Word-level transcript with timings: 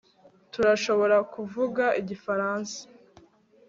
Turashobora 0.51 1.17
kuvuga 1.33 1.83
Igifaransa 2.01 2.77